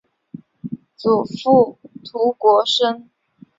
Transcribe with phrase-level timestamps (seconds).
[0.95, 3.11] 祖父涂国升。